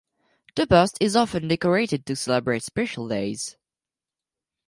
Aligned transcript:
The 0.55 0.65
bust 0.65 0.97
is 0.99 1.15
often 1.15 1.47
decorated 1.47 2.07
to 2.07 2.15
celebrate 2.15 2.63
special 2.63 3.07
days. 3.07 3.55